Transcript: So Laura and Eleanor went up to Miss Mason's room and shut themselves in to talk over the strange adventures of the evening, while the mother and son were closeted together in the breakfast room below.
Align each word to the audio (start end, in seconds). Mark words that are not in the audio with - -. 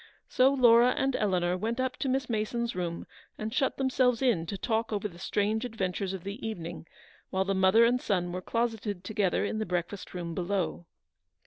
So 0.27 0.51
Laura 0.51 0.95
and 0.97 1.15
Eleanor 1.15 1.55
went 1.55 1.79
up 1.79 1.95
to 1.97 2.09
Miss 2.09 2.27
Mason's 2.27 2.75
room 2.75 3.05
and 3.37 3.53
shut 3.53 3.77
themselves 3.77 4.23
in 4.23 4.47
to 4.47 4.57
talk 4.57 4.91
over 4.91 5.07
the 5.07 5.19
strange 5.19 5.63
adventures 5.63 6.11
of 6.11 6.23
the 6.23 6.43
evening, 6.43 6.87
while 7.29 7.45
the 7.45 7.53
mother 7.53 7.85
and 7.85 8.01
son 8.01 8.31
were 8.31 8.41
closeted 8.41 9.03
together 9.03 9.45
in 9.45 9.59
the 9.59 9.63
breakfast 9.67 10.15
room 10.15 10.33
below. 10.33 10.87